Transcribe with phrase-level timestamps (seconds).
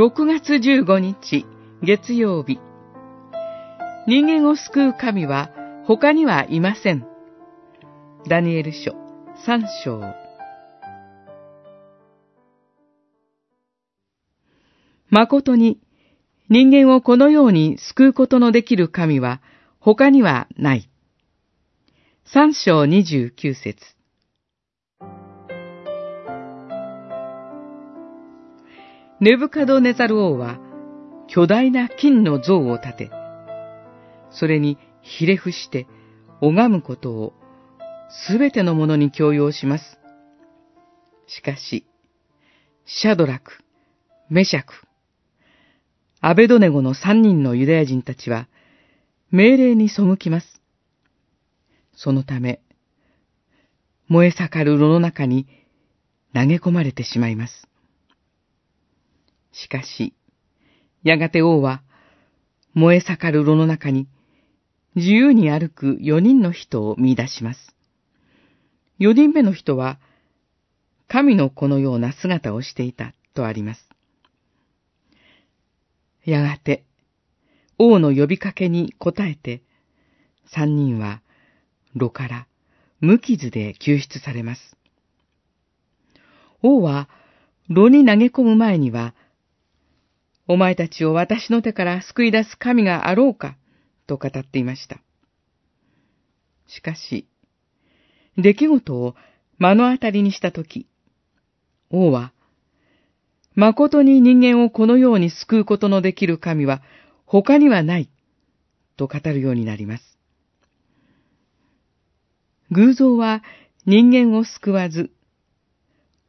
[0.00, 1.44] 6月15日
[1.82, 2.58] 月曜日
[4.06, 5.50] 人間を救う神は
[5.84, 7.06] 他にはいません。
[8.26, 8.92] ダニエル書
[9.46, 10.00] 3章
[15.10, 15.78] 誠に
[16.48, 19.42] 人間をこのように救うことのできる神は
[19.80, 20.88] 他にはない。
[22.24, 23.99] 3章29節
[29.20, 30.58] ネブカドネザル王は
[31.28, 33.10] 巨大な金の像を建て、
[34.30, 35.86] それにひれ伏して
[36.40, 37.34] 拝むことを
[38.08, 39.98] すべてのものに強要します。
[41.26, 41.86] しかし、
[42.86, 43.52] シャドラク、
[44.30, 44.72] メシャク、
[46.22, 48.48] アベドネゴの三人のユダヤ人たちは
[49.30, 50.62] 命令に背きます。
[51.94, 52.60] そのため、
[54.08, 55.46] 燃え盛る炉の中に
[56.34, 57.69] 投げ込まれてしまいます。
[59.52, 60.14] しかし、
[61.02, 61.82] やがて王は、
[62.74, 64.08] 燃え盛る炉の中に、
[64.94, 67.74] 自由に歩く四人の人を見出します。
[68.98, 69.98] 四人目の人は、
[71.08, 73.88] 神の子のような姿をしていたとあります。
[76.24, 76.84] やがて、
[77.78, 79.62] 王の呼びかけに応えて、
[80.46, 81.22] 三人は、
[81.94, 82.46] 炉から
[83.00, 84.76] 無傷で救出されます。
[86.62, 87.08] 王は、
[87.68, 89.14] 炉に投げ込む前には、
[90.52, 93.56] お前たちを私の手から救い出す神があろうか、
[94.08, 95.00] と語っていました。
[96.66, 97.28] しかし、
[98.36, 99.14] 出来事を
[99.60, 100.88] 目の当たりにしたとき、
[101.88, 102.32] 王は、
[103.54, 106.82] 誠に人間をこのように救うことのできる神は
[107.26, 108.10] 他にはない、
[108.96, 110.18] と語るようになります。
[112.72, 113.44] 偶像は
[113.86, 115.12] 人間を救わず、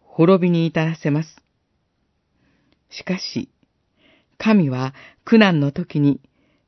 [0.00, 1.36] 滅びに至らせます。
[2.90, 3.48] しかし、
[4.38, 4.94] 神は
[5.24, 6.20] 苦難の時に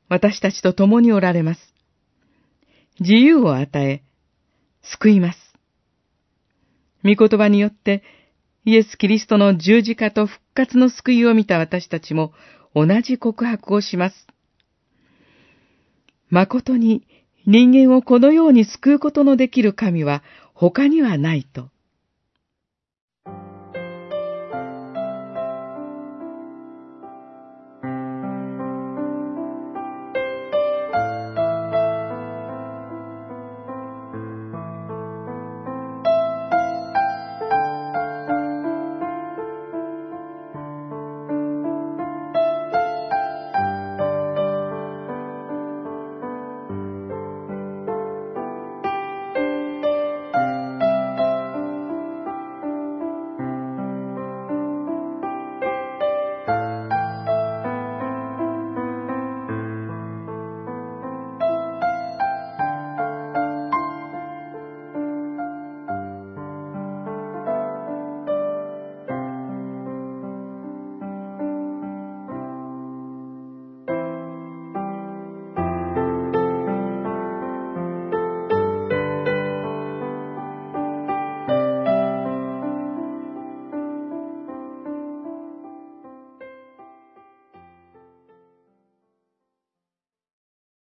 [0.09, 1.73] 私たちと共におられます。
[2.99, 4.03] 自由を与え、
[4.83, 5.39] 救います。
[7.03, 8.03] 御言葉によって
[8.65, 12.33] イエス・キリストの十字架と復活の救いを見た私たちも
[12.75, 14.27] 同じ告白をします。
[16.29, 17.07] 誠に
[17.45, 20.23] 人間をこのように救うことのできる神は
[20.53, 21.69] 他にはないと